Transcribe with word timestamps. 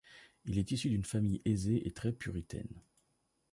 Il 0.45 0.57
est 0.57 0.71
issu 0.71 0.89
d'une 0.89 1.03
famille 1.05 1.43
aisée 1.45 1.87
et 1.87 1.91
très 1.91 2.11
puritaine. 2.11 2.81